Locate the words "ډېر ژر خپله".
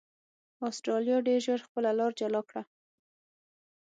1.27-1.89